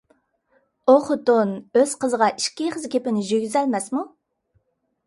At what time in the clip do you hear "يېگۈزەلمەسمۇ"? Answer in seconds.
3.33-4.07